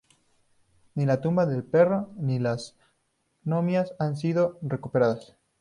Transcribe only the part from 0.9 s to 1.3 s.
Ni la